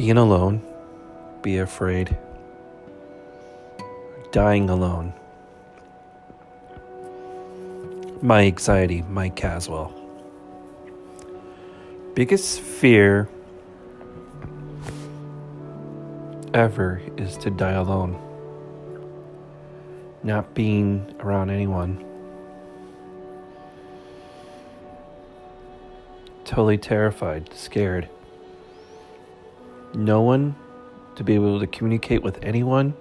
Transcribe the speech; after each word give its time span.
being 0.00 0.16
alone, 0.16 0.62
be 1.42 1.58
afraid, 1.58 2.16
dying 4.32 4.70
alone. 4.70 5.12
My 8.22 8.44
anxiety, 8.44 9.02
Mike 9.02 9.36
Caswell. 9.36 9.92
Biggest 12.14 12.60
fear 12.60 13.28
ever 16.54 17.02
is 17.18 17.36
to 17.36 17.50
die 17.50 17.72
alone, 17.72 18.18
not 20.22 20.54
being 20.54 21.14
around 21.20 21.50
anyone. 21.50 22.02
Totally 26.46 26.78
terrified, 26.78 27.52
scared 27.52 28.08
no 29.94 30.22
one 30.22 30.54
to 31.16 31.24
be 31.24 31.34
able 31.34 31.60
to 31.60 31.66
communicate 31.66 32.22
with 32.22 32.38
anyone 32.42 32.94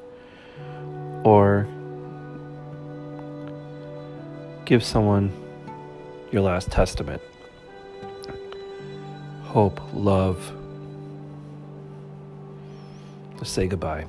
or 1.23 1.67
give 4.65 4.83
someone 4.83 5.31
your 6.31 6.41
last 6.41 6.71
testament. 6.71 7.21
Hope, 9.43 9.79
love, 9.93 10.51
to 13.37 13.45
say 13.45 13.67
goodbye. 13.67 14.05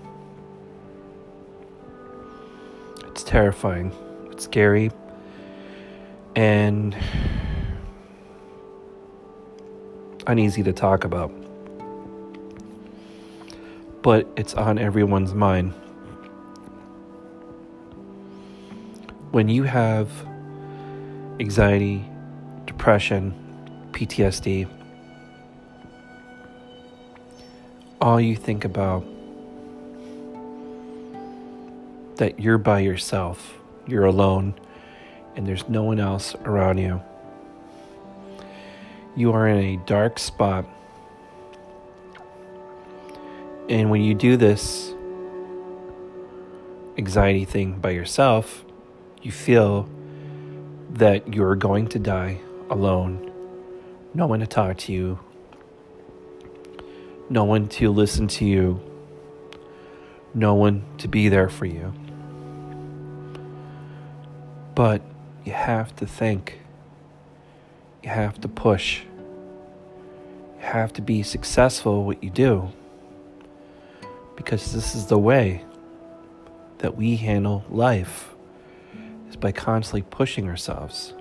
It's 3.07 3.23
terrifying, 3.23 3.93
it's 4.31 4.45
scary, 4.45 4.91
and 6.37 6.97
uneasy 10.27 10.63
to 10.63 10.73
talk 10.73 11.05
about 11.05 11.33
but 14.03 14.27
it's 14.37 14.55
on 14.55 14.79
everyone's 14.79 15.35
mind. 15.35 15.73
When 19.31 19.49
you 19.49 19.65
have 19.65 20.11
anxiety, 21.39 22.05
depression, 22.67 23.35
PTSD, 23.93 24.69
all 28.01 28.21
you 28.21 28.35
think 28.35 28.65
about 28.65 29.05
that 32.17 32.41
you're 32.41 32.59
by 32.59 32.81
yourself, 32.81 33.59
you're 33.87 34.07
alone, 34.07 34.55
and 35.37 35.47
there's 35.47 35.69
no 35.69 35.83
one 35.83 36.01
else 36.01 36.35
around 36.45 36.79
you. 36.79 37.01
You 39.17 39.33
are 39.33 39.47
in 39.47 39.59
a 39.59 39.77
dark 39.87 40.19
spot 40.19 40.67
and 43.71 43.89
when 43.89 44.03
you 44.03 44.15
do 44.15 44.37
this 44.37 44.93
anxiety 46.99 47.45
thing 47.45 47.79
by 47.79 47.91
yourself, 47.91 48.65
you 49.23 49.31
feel 49.31 49.89
that 50.91 51.33
you're 51.33 51.55
going 51.55 51.87
to 51.87 52.01
die 52.01 52.41
alone. 52.69 53.31
No 54.13 54.27
one 54.27 54.41
to 54.41 54.47
talk 54.49 54.77
to 54.79 54.93
you, 54.93 55.21
no 57.29 57.45
one 57.45 57.69
to 57.69 57.93
listen 57.93 58.27
to 58.27 58.45
you, 58.45 58.81
no 60.35 60.55
one 60.55 60.85
to 60.99 61.07
be 61.07 61.29
there 61.29 61.49
for 61.49 61.65
you. 61.65 61.95
But 64.75 65.01
you 65.45 65.53
have 65.53 65.95
to 65.97 66.09
think, 66.09 66.59
you 68.03 68.11
have 68.11 68.41
to 68.41 68.49
push, 68.49 69.03
you 70.59 70.67
have 70.67 70.93
to 70.95 71.03
be 71.03 71.23
successful 71.23 72.05
what 72.05 72.25
you 72.25 72.31
do 72.31 72.73
because 74.41 74.73
this 74.73 74.95
is 74.95 75.05
the 75.05 75.19
way 75.19 75.63
that 76.79 76.97
we 76.97 77.15
handle 77.15 77.63
life 77.69 78.31
is 79.29 79.37
by 79.37 79.53
constantly 79.53 80.01
pushing 80.01 80.49
ourselves 80.49 81.13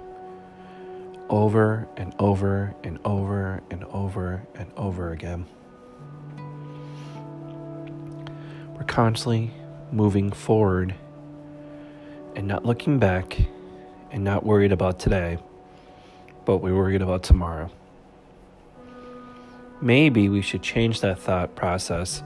over 1.28 1.85
and 1.97 2.16
over 2.18 2.74
and 2.81 2.97
over 3.03 3.62
and 3.69 3.84
over 3.91 4.41
and 4.56 4.72
over 4.78 5.12
again. 5.12 5.46
We're 8.78 8.85
constantly 8.88 9.51
moving 9.91 10.31
forward 10.31 10.96
and 12.38 12.47
not 12.47 12.66
looking 12.66 13.00
back 13.00 13.38
and 14.12 14.24
not 14.24 14.46
worried 14.46 14.72
about 14.72 14.97
today, 14.97 15.40
but 16.46 16.59
we're 16.59 16.74
worried 16.74 17.01
about 17.01 17.24
tomorrow. 17.24 17.69
Maybe 19.81 20.30
we 20.30 20.41
should 20.41 20.62
change 20.62 21.01
that 21.01 21.19
thought 21.19 21.53
process 21.57 22.24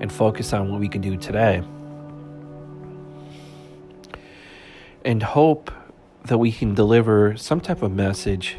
and 0.00 0.12
focus 0.12 0.52
on 0.52 0.70
what 0.70 0.80
we 0.80 0.88
can 0.88 1.00
do 1.00 1.16
today. 1.16 1.62
And 5.04 5.22
hope 5.22 5.70
that 6.24 6.38
we 6.38 6.50
can 6.50 6.74
deliver 6.74 7.36
some 7.36 7.60
type 7.60 7.82
of 7.82 7.92
message 7.92 8.56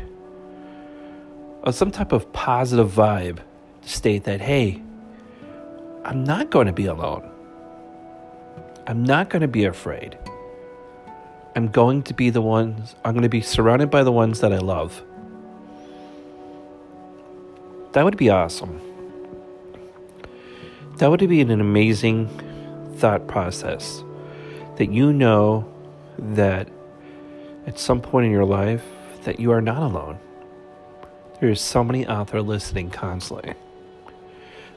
or 1.63 1.73
some 1.73 1.91
type 1.91 2.11
of 2.11 2.31
positive 2.31 2.89
vibe 2.89 3.39
to 3.81 3.89
state 3.89 4.23
that, 4.23 4.39
hey, 4.39 4.81
I'm 6.05 6.23
not 6.23 6.49
going 6.49 6.67
to 6.67 6.73
be 6.73 6.85
alone. 6.85 7.29
I'm 8.87 9.03
not 9.03 9.29
going 9.29 9.41
to 9.41 9.49
be 9.49 9.65
afraid. 9.65 10.17
I'm 11.57 11.67
going 11.67 12.03
to 12.03 12.13
be 12.13 12.29
the 12.29 12.41
ones, 12.41 12.95
I'm 13.03 13.13
going 13.13 13.23
to 13.23 13.29
be 13.29 13.41
surrounded 13.41 13.89
by 13.89 14.03
the 14.03 14.11
ones 14.11 14.39
that 14.39 14.53
I 14.53 14.59
love. 14.59 15.03
That 17.93 18.05
would 18.05 18.15
be 18.15 18.29
awesome. 18.29 18.79
That 20.97 21.11
would 21.11 21.19
be 21.19 21.41
an 21.41 21.51
amazing 21.61 22.27
thought 22.95 23.27
process 23.27 24.03
that 24.77 24.91
you 24.91 25.13
know 25.13 25.71
that 26.17 26.67
at 27.67 27.77
some 27.77 28.01
point 28.01 28.25
in 28.25 28.31
your 28.31 28.45
life 28.45 28.83
that 29.23 29.39
you 29.39 29.51
are 29.51 29.61
not 29.61 29.83
alone. 29.83 30.17
There's 31.39 31.61
somebody 31.61 32.07
out 32.07 32.29
there 32.29 32.41
listening 32.41 32.89
constantly. 32.89 33.53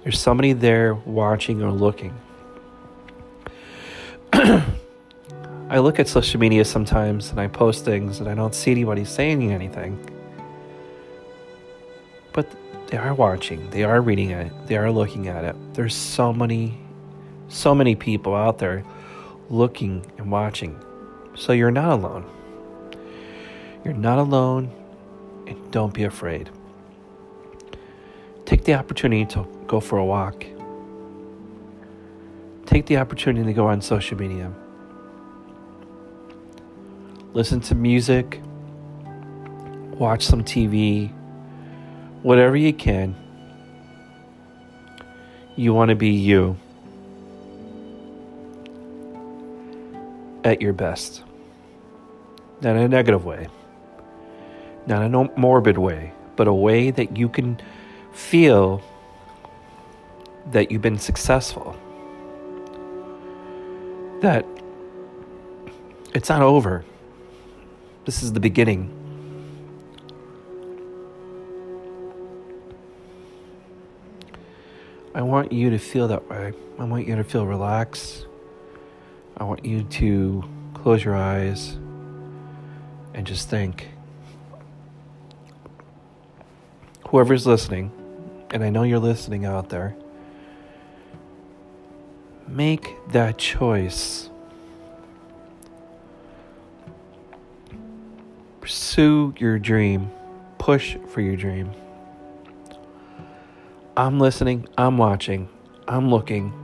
There's 0.02 0.20
somebody 0.20 0.52
there 0.52 0.94
watching 0.94 1.62
or 1.62 1.72
looking. 1.72 2.14
I 4.32 5.78
look 5.78 5.98
at 5.98 6.06
social 6.06 6.38
media 6.38 6.66
sometimes 6.66 7.30
and 7.30 7.40
I 7.40 7.46
post 7.46 7.86
things 7.86 8.20
and 8.20 8.28
I 8.28 8.34
don't 8.34 8.54
see 8.54 8.72
anybody 8.72 9.06
saying 9.06 9.52
anything. 9.52 9.98
But 12.32 12.46
they 12.90 12.96
are 12.96 13.14
watching, 13.14 13.70
they 13.70 13.84
are 13.84 14.00
reading 14.00 14.30
it, 14.30 14.52
they 14.66 14.76
are 14.76 14.90
looking 14.90 15.28
at 15.28 15.44
it. 15.44 15.54
There's 15.74 15.94
so 15.94 16.32
many, 16.32 16.76
so 17.48 17.72
many 17.72 17.94
people 17.94 18.34
out 18.34 18.58
there 18.58 18.84
looking 19.48 20.04
and 20.18 20.30
watching. 20.30 20.78
So 21.36 21.52
you're 21.52 21.70
not 21.70 21.92
alone. 21.92 22.28
You're 23.84 23.94
not 23.94 24.18
alone, 24.18 24.72
and 25.46 25.70
don't 25.70 25.94
be 25.94 26.02
afraid. 26.02 26.50
Take 28.44 28.64
the 28.64 28.74
opportunity 28.74 29.24
to 29.26 29.46
go 29.68 29.78
for 29.78 29.98
a 29.98 30.04
walk. 30.04 30.44
Take 32.66 32.86
the 32.86 32.96
opportunity 32.96 33.46
to 33.46 33.52
go 33.52 33.68
on 33.68 33.80
social 33.80 34.18
media. 34.18 34.52
Listen 37.32 37.60
to 37.60 37.76
music, 37.76 38.40
watch 39.92 40.26
some 40.26 40.42
TV, 40.42 41.12
whatever 42.22 42.56
you 42.56 42.72
can. 42.72 43.14
You 45.56 45.74
want 45.74 45.90
to 45.90 45.94
be 45.94 46.10
you 46.10 46.56
at 50.44 50.60
your 50.60 50.72
best. 50.72 51.22
Not 52.60 52.76
in 52.76 52.82
a 52.82 52.88
negative 52.88 53.24
way, 53.24 53.48
not 54.86 55.02
in 55.02 55.14
a 55.14 55.38
morbid 55.38 55.78
way, 55.78 56.12
but 56.36 56.46
a 56.46 56.52
way 56.52 56.90
that 56.90 57.16
you 57.16 57.28
can 57.28 57.60
feel 58.12 58.82
that 60.52 60.70
you've 60.70 60.82
been 60.82 60.98
successful. 60.98 61.76
That 64.20 64.44
it's 66.14 66.28
not 66.28 66.42
over. 66.42 66.84
This 68.04 68.22
is 68.22 68.32
the 68.32 68.40
beginning. 68.40 68.99
I 75.20 75.22
want 75.22 75.52
you 75.52 75.68
to 75.68 75.78
feel 75.78 76.08
that 76.08 76.30
way. 76.30 76.54
I 76.78 76.84
want 76.84 77.06
you 77.06 77.14
to 77.14 77.24
feel 77.24 77.44
relaxed. 77.44 78.24
I 79.36 79.44
want 79.44 79.66
you 79.66 79.82
to 79.82 80.42
close 80.72 81.04
your 81.04 81.14
eyes 81.14 81.76
and 83.12 83.26
just 83.26 83.50
think. 83.50 83.88
Whoever's 87.08 87.46
listening, 87.46 87.92
and 88.50 88.64
I 88.64 88.70
know 88.70 88.82
you're 88.82 88.98
listening 88.98 89.44
out 89.44 89.68
there, 89.68 89.94
make 92.48 92.96
that 93.12 93.36
choice. 93.36 94.30
Pursue 98.62 99.34
your 99.36 99.58
dream, 99.58 100.10
push 100.56 100.96
for 101.08 101.20
your 101.20 101.36
dream. 101.36 101.74
I'm 104.00 104.18
listening, 104.18 104.66
I'm 104.78 104.96
watching, 104.96 105.46
I'm 105.86 106.08
looking. 106.08 106.54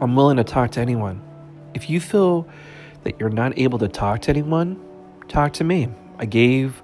I'm 0.00 0.16
willing 0.16 0.38
to 0.38 0.44
talk 0.44 0.70
to 0.70 0.80
anyone. 0.80 1.20
If 1.74 1.90
you 1.90 2.00
feel 2.00 2.48
that 3.02 3.20
you're 3.20 3.28
not 3.28 3.58
able 3.58 3.78
to 3.80 3.88
talk 3.88 4.22
to 4.22 4.30
anyone, 4.30 4.82
talk 5.28 5.52
to 5.52 5.64
me. 5.64 5.88
I 6.18 6.24
gave 6.24 6.82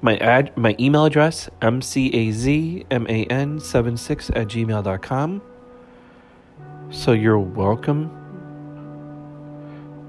my 0.00 0.16
ad 0.18 0.56
my 0.56 0.76
email 0.78 1.06
address 1.06 1.50
mcazman76 1.60 4.36
at 4.36 4.46
gmail.com 4.46 5.42
so 6.90 7.10
you're 7.10 7.40
welcome 7.40 8.08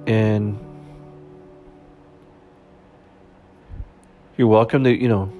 and 0.05 0.59
you're 4.37 4.47
welcome 4.47 4.83
to 4.83 4.91
you 4.91 5.07
know 5.07 5.31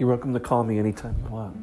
you're 0.00 0.08
welcome 0.08 0.34
to 0.34 0.40
call 0.40 0.64
me 0.64 0.80
anytime 0.80 1.14
you 1.22 1.30
want 1.30 1.56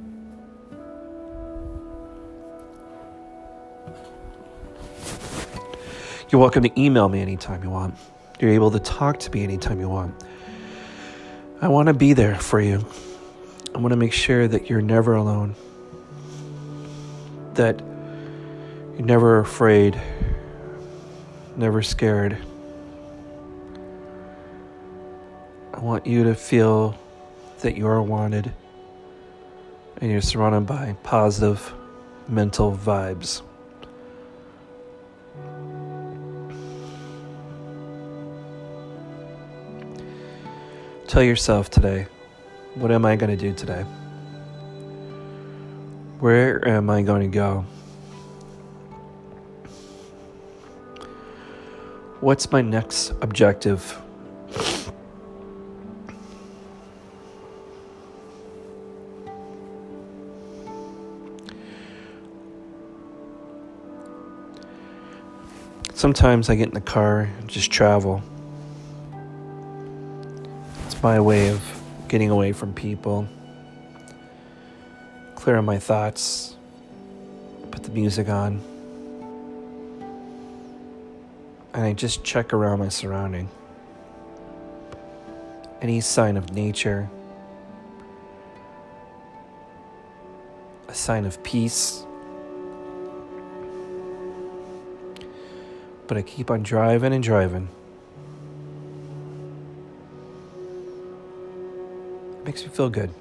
you're 6.30 6.40
welcome 6.40 6.64
to 6.64 6.80
email 6.80 7.10
me 7.10 7.20
anytime 7.20 7.62
you 7.62 7.70
want 7.70 7.94
you're 8.40 8.52
able 8.52 8.70
to 8.70 8.80
talk 8.80 9.20
to 9.20 9.32
me 9.32 9.44
anytime 9.44 9.80
you 9.80 9.90
want. 9.90 10.14
I 11.60 11.70
want 11.70 11.88
to 11.88 11.94
be 11.94 12.14
there 12.14 12.36
for 12.36 12.62
you. 12.62 12.86
I 13.74 13.80
want 13.80 13.92
to 13.92 13.98
make 13.98 14.14
sure 14.14 14.48
that 14.48 14.70
you're 14.70 14.82
never 14.82 15.16
alone, 15.16 15.56
that 17.56 17.80
you're 17.80 19.06
never 19.06 19.40
afraid, 19.40 20.00
never 21.56 21.82
scared. 21.82 22.38
I 25.74 25.80
want 25.80 26.06
you 26.06 26.26
to 26.26 26.36
feel 26.36 26.96
that 27.68 27.76
you 27.76 27.86
are 27.86 28.02
wanted 28.02 28.54
and 29.98 30.10
you're 30.10 30.22
surrounded 30.22 30.62
by 30.62 30.96
positive 31.04 31.74
mental 32.30 32.72
vibes. 32.72 33.42
Tell 41.10 41.22
yourself 41.22 41.70
today, 41.70 42.08
what 42.76 42.90
am 42.90 43.04
I 43.04 43.18
going 43.18 43.32
to 43.32 43.36
do 43.36 43.54
today? 43.54 43.82
Where 46.22 46.66
am 46.66 46.90
I 46.90 47.02
going 47.02 47.30
to 47.30 47.36
go? 47.36 47.66
What's 52.22 52.50
my 52.50 52.62
next 52.62 53.12
objective? 53.22 54.02
Sometimes 65.98 66.48
I 66.48 66.54
get 66.54 66.68
in 66.68 66.76
the 66.76 66.80
car 66.80 67.22
and 67.22 67.50
just 67.50 67.72
travel. 67.72 68.22
It's 70.86 71.02
my 71.02 71.20
way 71.20 71.50
of 71.50 71.60
getting 72.08 72.30
away 72.30 72.52
from 72.54 72.72
people, 72.72 73.28
clearing 75.34 75.66
my 75.66 75.80
thoughts, 75.80 76.56
put 77.72 77.82
the 77.82 77.90
music 77.90 78.30
on, 78.30 78.62
and 81.74 81.84
I 81.84 81.94
just 81.94 82.24
check 82.24 82.54
around 82.54 82.78
my 82.78 82.90
surrounding. 82.90 83.50
Any 85.82 86.00
sign 86.02 86.38
of 86.38 86.54
nature, 86.54 87.10
a 90.88 90.94
sign 90.94 91.26
of 91.26 91.42
peace. 91.42 92.04
But 96.08 96.18
I 96.18 96.22
keep 96.22 96.50
on 96.50 96.64
driving 96.64 97.14
and 97.14 97.24
driving. 97.24 97.68
It 102.40 102.46
makes 102.46 102.64
me 102.64 102.70
feel 102.70 102.90
good. 102.90 103.14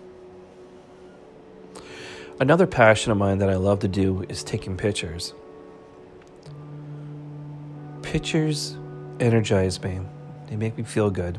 Another 2.39 2.67
passion 2.67 3.11
of 3.11 3.19
mine 3.19 3.39
that 3.39 3.49
I 3.49 3.57
love 3.57 3.81
to 3.81 3.89
do 3.89 4.25
is 4.29 4.45
taking 4.45 4.77
pictures. 4.77 5.33
Pictures 8.03 8.77
energize 9.19 9.83
me, 9.83 10.01
they 10.49 10.57
make 10.57 10.77
me 10.77 10.85
feel 10.85 11.11
good. 11.11 11.39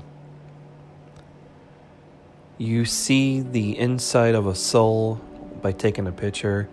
You 2.58 2.86
see 2.86 3.42
the 3.42 3.78
inside 3.78 4.34
of 4.34 4.48
a 4.48 4.56
soul 4.56 5.22
by 5.62 5.72
taking 5.72 6.08
a 6.08 6.12
picture, 6.12 6.68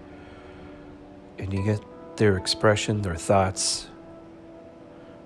and 1.38 1.52
you 1.52 1.62
get 1.62 1.80
their 2.16 2.38
expression, 2.38 3.02
their 3.02 3.16
thoughts, 3.16 3.88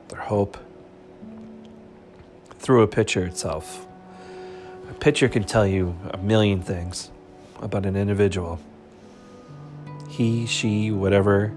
their 0.08 0.20
hope 0.20 0.56
through 2.58 2.82
a 2.82 2.88
picture 2.88 3.24
itself. 3.24 3.86
A 4.90 4.94
picture 4.94 5.28
can 5.28 5.44
tell 5.44 5.66
you 5.66 5.96
a 6.10 6.18
million 6.18 6.62
things 6.62 7.10
about 7.60 7.86
an 7.86 7.96
individual. 7.96 8.60
He, 10.08 10.46
she, 10.46 10.90
whatever. 10.90 11.52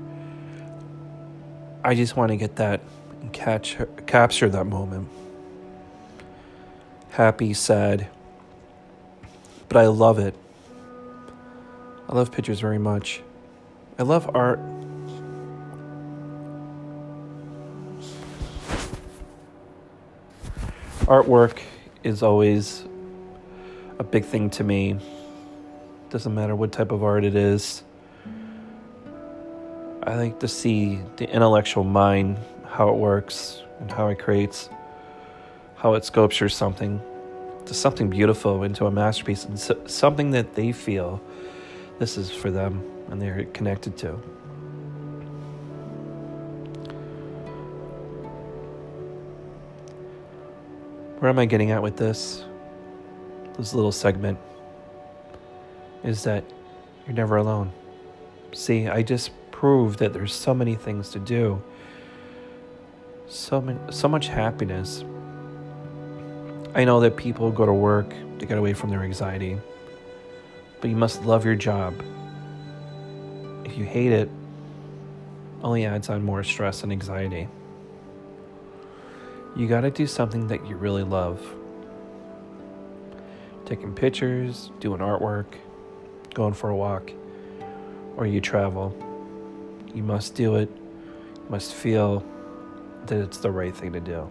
I 1.83 1.95
just 1.95 2.15
want 2.15 2.29
to 2.29 2.35
get 2.35 2.57
that 2.57 2.81
and 3.21 3.33
catch 3.33 3.77
capture 4.05 4.49
that 4.49 4.65
moment. 4.65 5.09
Happy, 7.11 7.53
sad. 7.53 8.07
But 9.67 9.77
I 9.77 9.87
love 9.87 10.19
it. 10.19 10.35
I 12.07 12.15
love 12.15 12.31
pictures 12.31 12.59
very 12.59 12.77
much. 12.77 13.21
I 13.97 14.03
love 14.03 14.29
art. 14.35 14.59
Artwork 21.11 21.59
is 22.05 22.23
always 22.23 22.85
a 23.99 24.03
big 24.03 24.23
thing 24.23 24.49
to 24.51 24.63
me. 24.63 24.97
Doesn't 26.09 26.33
matter 26.33 26.55
what 26.55 26.71
type 26.71 26.93
of 26.93 27.03
art 27.03 27.25
it 27.25 27.35
is. 27.35 27.83
I 30.03 30.15
like 30.15 30.39
to 30.39 30.47
see 30.47 31.01
the 31.17 31.29
intellectual 31.29 31.83
mind, 31.83 32.37
how 32.65 32.87
it 32.87 32.95
works, 32.95 33.61
and 33.81 33.91
how 33.91 34.07
it 34.07 34.19
creates, 34.19 34.69
how 35.75 35.95
it 35.95 36.05
sculptures 36.05 36.55
something 36.55 37.01
to 37.65 37.73
something 37.73 38.09
beautiful 38.09 38.63
into 38.63 38.85
a 38.85 38.91
masterpiece 38.91 39.43
and 39.43 39.59
something 39.91 40.31
that 40.31 40.55
they 40.55 40.71
feel 40.71 41.21
this 41.99 42.17
is 42.17 42.31
for 42.31 42.51
them 42.51 42.89
and 43.09 43.21
they're 43.21 43.43
connected 43.51 43.97
to. 43.97 44.17
Where 51.21 51.29
am 51.29 51.37
I 51.37 51.45
getting 51.45 51.69
at 51.69 51.83
with 51.83 51.97
this? 51.97 52.43
this 53.61 53.75
little 53.75 53.91
segment 53.91 54.39
is 56.03 56.23
that 56.23 56.43
you're 57.05 57.13
never 57.13 57.37
alone. 57.37 57.71
See, 58.53 58.87
I 58.87 59.03
just 59.03 59.29
proved 59.51 59.99
that 59.99 60.13
there's 60.13 60.33
so 60.33 60.55
many 60.55 60.73
things 60.73 61.09
to 61.11 61.19
do, 61.19 61.61
so 63.27 63.61
many, 63.61 63.79
so 63.91 64.07
much 64.07 64.29
happiness. 64.29 65.05
I 66.73 66.85
know 66.85 66.99
that 67.01 67.17
people 67.17 67.51
go 67.51 67.67
to 67.67 67.73
work 67.73 68.09
to 68.39 68.45
get 68.47 68.57
away 68.57 68.73
from 68.73 68.89
their 68.89 69.03
anxiety, 69.03 69.59
but 70.79 70.89
you 70.89 70.95
must 70.95 71.23
love 71.23 71.45
your 71.45 71.53
job. 71.53 71.93
If 73.63 73.77
you 73.77 73.85
hate 73.85 74.11
it, 74.11 74.27
only 75.61 75.85
adds 75.85 76.09
on 76.09 76.23
more 76.23 76.43
stress 76.43 76.81
and 76.81 76.91
anxiety. 76.91 77.47
You 79.55 79.67
got 79.67 79.81
to 79.81 79.91
do 79.91 80.07
something 80.07 80.47
that 80.47 80.65
you 80.65 80.75
really 80.75 81.03
love 81.03 81.39
taking 83.65 83.93
pictures, 83.93 84.69
doing 84.81 84.99
artwork, 84.99 85.45
going 86.33 86.53
for 86.53 86.69
a 86.69 86.75
walk, 86.75 87.11
or 88.17 88.25
you 88.25 88.41
travel. 88.41 88.93
You 89.93 90.03
must 90.03 90.35
do 90.35 90.55
it. 90.55 90.69
You 91.35 91.45
must 91.49 91.73
feel 91.73 92.23
that 93.05 93.17
it's 93.17 93.37
the 93.37 93.49
right 93.49 93.75
thing 93.75 93.93
to 93.93 94.01
do. 94.01 94.29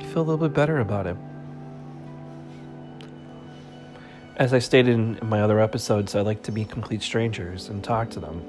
You 0.00 0.06
feel 0.06 0.22
a 0.22 0.26
little 0.26 0.48
bit 0.48 0.54
better 0.54 0.80
about 0.80 1.06
it. 1.06 1.16
As 4.36 4.52
I 4.52 4.58
stated 4.58 4.94
in 4.94 5.18
my 5.22 5.40
other 5.40 5.60
episodes, 5.60 6.14
I 6.14 6.20
like 6.20 6.42
to 6.42 6.52
be 6.52 6.64
complete 6.64 7.02
strangers 7.02 7.68
and 7.68 7.82
talk 7.82 8.10
to 8.10 8.20
them. 8.20 8.42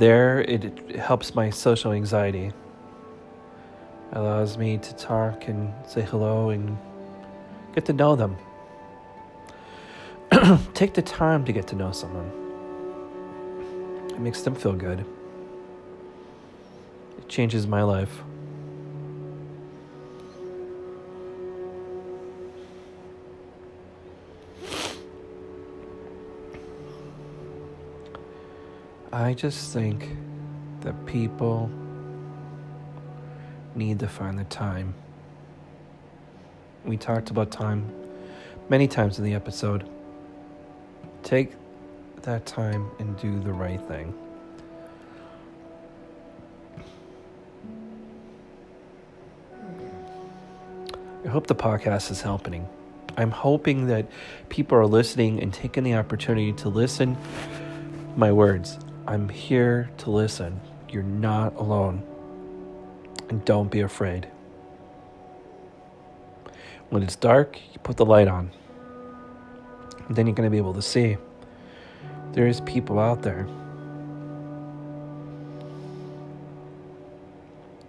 There, 0.00 0.40
it 0.40 0.96
helps 0.96 1.34
my 1.34 1.50
social 1.50 1.92
anxiety 1.92 2.54
allows 4.12 4.56
me 4.56 4.78
to 4.78 4.96
talk 4.96 5.46
and 5.46 5.74
say 5.86 6.00
hello 6.00 6.48
and 6.48 6.78
get 7.74 7.84
to 7.84 7.92
know 7.92 8.16
them. 8.16 8.38
Take 10.72 10.94
the 10.94 11.02
time 11.02 11.44
to 11.44 11.52
get 11.52 11.66
to 11.66 11.76
know 11.76 11.92
someone. 11.92 12.32
It 14.08 14.20
makes 14.20 14.40
them 14.40 14.54
feel 14.54 14.72
good. 14.72 15.04
It 17.18 17.28
changes 17.28 17.66
my 17.66 17.82
life. 17.82 18.22
I 29.12 29.34
just 29.34 29.72
think 29.72 30.16
that 30.82 31.04
people 31.04 31.68
need 33.74 33.98
to 33.98 34.06
find 34.06 34.38
the 34.38 34.44
time. 34.44 34.94
We 36.84 36.96
talked 36.96 37.30
about 37.30 37.50
time 37.50 37.92
many 38.68 38.86
times 38.86 39.18
in 39.18 39.24
the 39.24 39.34
episode. 39.34 39.88
Take 41.24 41.54
that 42.22 42.46
time 42.46 42.88
and 43.00 43.18
do 43.18 43.40
the 43.40 43.52
right 43.52 43.80
thing. 43.88 44.14
I 51.24 51.28
hope 51.28 51.48
the 51.48 51.56
podcast 51.56 52.12
is 52.12 52.22
helping. 52.22 52.68
I'm 53.16 53.32
hoping 53.32 53.88
that 53.88 54.06
people 54.50 54.78
are 54.78 54.86
listening 54.86 55.42
and 55.42 55.52
taking 55.52 55.82
the 55.82 55.94
opportunity 55.94 56.52
to 56.54 56.68
listen 56.68 57.16
my 58.16 58.30
words. 58.30 58.78
I'm 59.10 59.28
here 59.28 59.90
to 59.98 60.10
listen. 60.12 60.60
You're 60.88 61.02
not 61.02 61.56
alone. 61.56 62.04
And 63.28 63.44
don't 63.44 63.68
be 63.68 63.80
afraid. 63.80 64.28
When 66.90 67.02
it's 67.02 67.16
dark, 67.16 67.58
you 67.72 67.80
put 67.80 67.96
the 67.96 68.06
light 68.06 68.28
on. 68.28 68.52
And 70.06 70.14
then 70.14 70.28
you're 70.28 70.36
going 70.36 70.46
to 70.46 70.50
be 70.50 70.58
able 70.58 70.74
to 70.74 70.82
see. 70.82 71.16
There 72.34 72.46
is 72.46 72.60
people 72.60 73.00
out 73.00 73.22
there. 73.22 73.48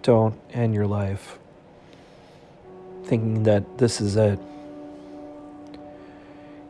Don't 0.02 0.36
end 0.52 0.74
your 0.74 0.88
life 0.88 1.38
thinking 3.04 3.44
that 3.44 3.78
this 3.78 4.00
is 4.00 4.16
it. 4.16 4.40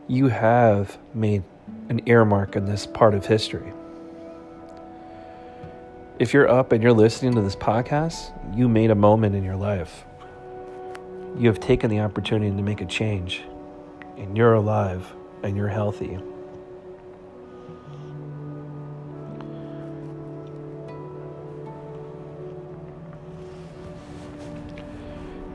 You 0.07 0.27
have 0.27 0.99
made 1.15 1.41
an 1.89 2.01
earmark 2.05 2.55
in 2.55 2.67
this 2.67 2.85
part 2.85 3.15
of 3.15 3.25
history. 3.25 3.73
If 6.19 6.31
you're 6.31 6.47
up 6.47 6.71
and 6.71 6.83
you're 6.83 6.93
listening 6.93 7.33
to 7.33 7.41
this 7.41 7.55
podcast, 7.55 8.31
you 8.55 8.69
made 8.69 8.91
a 8.91 8.95
moment 8.95 9.35
in 9.35 9.43
your 9.43 9.55
life. 9.55 10.05
You 11.37 11.47
have 11.47 11.59
taken 11.59 11.89
the 11.89 12.01
opportunity 12.01 12.55
to 12.55 12.61
make 12.61 12.81
a 12.81 12.85
change, 12.85 13.41
and 14.17 14.37
you're 14.37 14.53
alive 14.53 15.11
and 15.41 15.57
you're 15.57 15.67
healthy. 15.67 16.19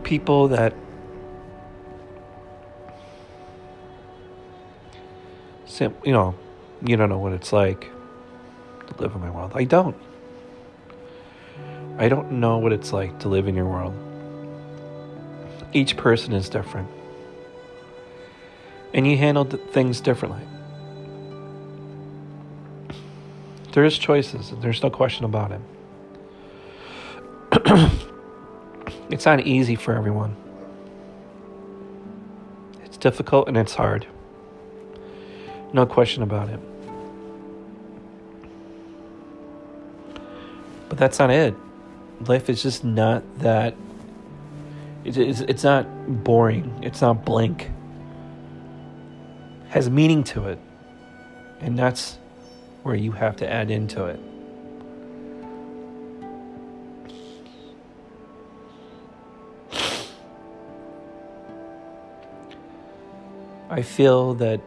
People 0.03 0.49
that 0.49 0.75
you 6.03 6.12
know, 6.12 6.35
you 6.85 6.97
don't 6.97 7.09
know 7.09 7.19
what 7.19 7.33
it's 7.33 7.53
like 7.53 7.83
to 8.88 9.00
live 9.00 9.15
in 9.15 9.21
my 9.21 9.31
world. 9.31 9.53
I 9.55 9.62
don't. 9.62 9.97
I 11.99 12.09
don't 12.09 12.31
know 12.33 12.59
what 12.59 12.73
it's 12.73 12.93
like 12.93 13.19
to 13.21 13.28
live 13.28 13.49
in 13.49 13.57
your 13.57 13.64
world. 13.67 13.93
Each 15.73 15.97
person 15.97 16.33
is 16.33 16.49
different. 16.49 16.88
And 18.95 19.05
you 19.05 19.17
handle 19.19 19.45
things 19.45 20.00
differently. 20.00 20.43
There's 23.73 23.99
choices, 23.99 24.52
and 24.52 24.62
there's 24.62 24.81
no 24.83 24.90
question 24.90 25.25
about 25.25 25.52
it. 25.52 25.61
it's 29.11 29.26
not 29.26 29.40
easy 29.40 29.75
for 29.75 29.95
everyone. 29.95 30.37
It's 32.85 32.97
difficult 32.97 33.49
and 33.49 33.57
it's 33.57 33.75
hard. 33.75 34.07
No 35.73 35.85
question 35.85 36.23
about 36.23 36.49
it. 36.49 36.61
But 40.88 40.97
that's 40.97 41.19
not 41.19 41.31
it. 41.31 41.55
Life 42.27 42.51
is 42.51 42.63
just 42.63 42.85
not 42.85 43.23
that. 43.39 43.75
It's, 45.05 45.17
it's 45.17 45.63
not 45.63 45.87
boring. 46.25 46.81
It's 46.83 47.01
not 47.01 47.25
blank. 47.25 47.71
It 49.67 49.71
has 49.71 49.89
meaning 49.89 50.25
to 50.25 50.49
it. 50.49 50.59
And 51.61 51.79
that's 51.79 52.19
where 52.83 52.95
you 52.95 53.13
have 53.13 53.37
to 53.37 53.51
add 53.51 53.71
into 53.71 54.05
it. 54.07 54.21
I 63.71 63.83
feel 63.83 64.35
that 64.35 64.61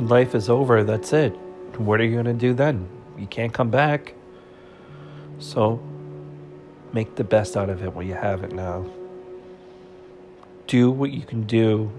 When 0.00 0.08
life 0.08 0.34
is 0.34 0.48
over, 0.48 0.84
that's 0.84 1.12
it. 1.12 1.36
What 1.76 2.00
are 2.00 2.04
you 2.04 2.12
going 2.12 2.26
to 2.26 2.34
do 2.34 2.52
then? 2.54 2.88
You 3.18 3.26
can't 3.26 3.52
come 3.52 3.70
back. 3.70 4.14
So 5.38 5.82
make 6.92 7.14
the 7.16 7.24
best 7.24 7.56
out 7.56 7.70
of 7.70 7.82
it 7.82 7.94
while 7.94 8.04
you 8.04 8.14
have 8.14 8.44
it 8.44 8.52
now. 8.52 8.86
Do 10.66 10.90
what 10.90 11.10
you 11.10 11.22
can 11.22 11.44
do. 11.44 11.90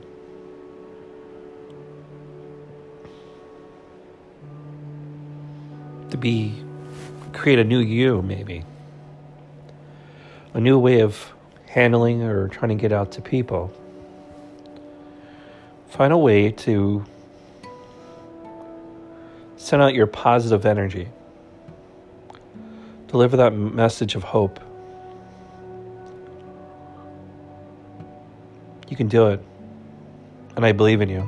To 6.12 6.18
be, 6.18 6.54
create 7.34 7.60
a 7.60 7.64
new 7.64 7.80
you, 7.80 8.22
maybe. 8.22 8.64
A 10.54 10.60
new 10.60 10.78
way 10.78 11.00
of 11.00 11.34
handling 11.68 12.22
or 12.22 12.50
trying 12.50 12.70
to 12.70 12.76
get 12.76 12.92
out 12.92 13.12
to 13.14 13.22
people. 13.22 13.74
Find 15.88 16.14
a 16.14 16.18
way 16.18 16.52
to 16.52 17.06
Send 19.72 19.82
out 19.82 19.94
your 19.94 20.06
positive 20.06 20.66
energy. 20.66 21.08
Deliver 23.08 23.38
that 23.38 23.54
message 23.54 24.16
of 24.16 24.24
hope. 24.24 24.60
You 28.90 28.98
can 28.98 29.08
do 29.08 29.28
it. 29.30 29.40
And 30.58 30.66
I 30.66 30.74
believe 30.74 31.00
in 31.00 31.08
you. 31.08 31.26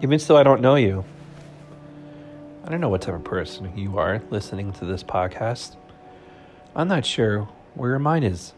Even 0.00 0.20
though 0.28 0.36
I 0.36 0.44
don't 0.44 0.60
know 0.60 0.76
you, 0.76 1.04
I 2.64 2.70
don't 2.70 2.80
know 2.80 2.88
what 2.88 3.02
type 3.02 3.16
of 3.16 3.24
person 3.24 3.76
you 3.76 3.98
are 3.98 4.22
listening 4.30 4.72
to 4.74 4.84
this 4.84 5.02
podcast. 5.02 5.74
I'm 6.76 6.86
not 6.86 7.04
sure 7.04 7.48
where 7.74 7.90
your 7.90 7.98
mind 7.98 8.24
is. 8.24 8.52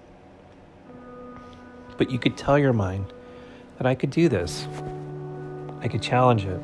But 1.96 2.10
you 2.10 2.18
could 2.18 2.36
tell 2.36 2.58
your 2.58 2.74
mind 2.74 3.10
that 3.78 3.86
I 3.86 3.94
could 3.94 4.10
do 4.10 4.28
this. 4.28 4.68
I 5.80 5.88
could 5.88 6.02
challenge 6.02 6.44
it. 6.44 6.60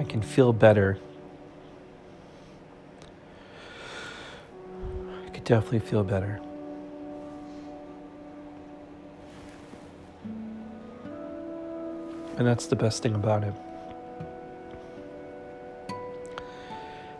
I 0.00 0.04
can 0.04 0.22
feel 0.22 0.54
better. 0.54 0.98
I 5.26 5.28
could 5.28 5.44
definitely 5.44 5.80
feel 5.80 6.02
better. 6.02 6.40
And 12.38 12.46
that's 12.46 12.64
the 12.64 12.76
best 12.76 13.02
thing 13.02 13.14
about 13.14 13.44
it. 13.44 13.52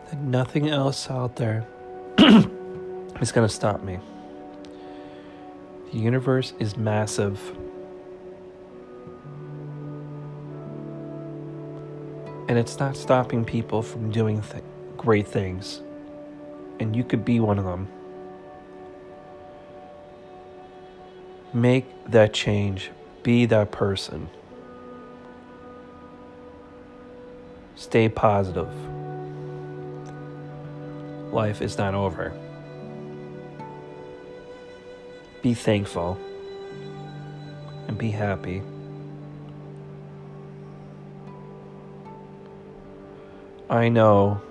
That 0.09 0.17
nothing 0.17 0.67
else 0.67 1.07
out 1.11 1.35
there 1.35 1.67
is 2.17 3.31
going 3.31 3.47
to 3.47 3.53
stop 3.53 3.83
me. 3.83 3.99
The 5.91 5.99
universe 5.99 6.53
is 6.57 6.75
massive. 6.75 7.39
And 12.51 12.59
it's 12.59 12.79
not 12.79 12.97
stopping 12.97 13.45
people 13.45 13.81
from 13.81 14.11
doing 14.11 14.41
th- 14.41 14.61
great 14.97 15.25
things. 15.25 15.79
And 16.81 16.93
you 16.93 17.01
could 17.01 17.23
be 17.23 17.39
one 17.39 17.57
of 17.57 17.63
them. 17.63 17.87
Make 21.53 21.85
that 22.07 22.33
change. 22.33 22.91
Be 23.23 23.45
that 23.45 23.71
person. 23.71 24.29
Stay 27.77 28.09
positive. 28.09 28.73
Life 31.31 31.61
is 31.61 31.77
not 31.77 31.93
over. 31.93 32.37
Be 35.41 35.53
thankful 35.53 36.19
and 37.87 37.97
be 37.97 38.11
happy. 38.11 38.61
I 43.71 43.87
know 43.87 44.41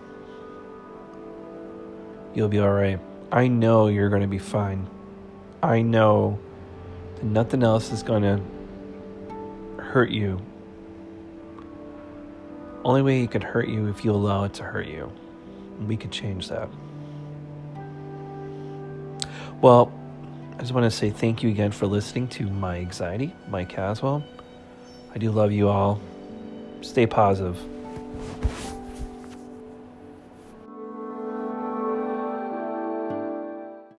you'll 2.34 2.48
be 2.48 2.58
alright. 2.58 2.98
I 3.30 3.48
know 3.48 3.88
you're 3.88 4.08
going 4.08 4.22
to 4.22 4.28
be 4.28 4.38
fine. 4.38 4.88
I 5.62 5.82
know 5.82 6.38
that 7.16 7.24
nothing 7.24 7.62
else 7.62 7.92
is 7.92 8.02
going 8.02 8.22
to 8.22 9.82
hurt 9.82 10.08
you. 10.08 10.40
Only 12.82 13.02
way 13.02 13.22
it 13.22 13.30
could 13.30 13.42
hurt 13.42 13.68
you 13.68 13.88
if 13.88 14.06
you 14.06 14.12
allow 14.12 14.44
it 14.44 14.54
to 14.54 14.62
hurt 14.62 14.86
you. 14.86 15.12
We 15.86 15.98
could 15.98 16.12
change 16.12 16.48
that. 16.48 16.70
Well, 19.60 19.92
I 20.56 20.60
just 20.60 20.72
want 20.72 20.90
to 20.90 20.90
say 20.90 21.10
thank 21.10 21.42
you 21.42 21.50
again 21.50 21.72
for 21.72 21.86
listening 21.86 22.28
to 22.28 22.48
my 22.48 22.78
anxiety, 22.78 23.34
Mike 23.48 23.68
Caswell. 23.68 24.24
I 25.14 25.18
do 25.18 25.30
love 25.30 25.52
you 25.52 25.68
all. 25.68 26.00
Stay 26.80 27.06
positive. 27.06 27.58